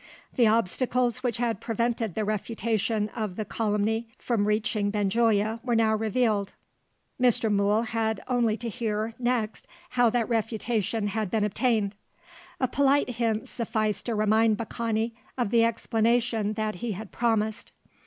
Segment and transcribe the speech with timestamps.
[0.35, 5.95] The obstacles which had prevented the refutation of the calumny from reaching Benjulia were now
[5.95, 6.53] revealed.
[7.21, 7.51] Mr.
[7.53, 11.93] Mool had only to hear, next, how that refutation had been obtained.
[12.59, 17.71] A polite hint sufficed to remind Baccani of the explanation that he had promised.